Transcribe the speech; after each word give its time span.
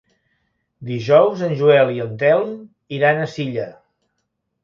Dijous 0.91 1.43
en 1.47 1.53
Joel 1.59 1.91
i 1.97 2.01
en 2.07 2.17
Telm 2.23 2.55
iran 2.99 3.21
a 3.21 3.27
Silla. 3.37 3.67